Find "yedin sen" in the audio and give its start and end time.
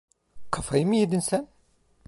0.95-1.47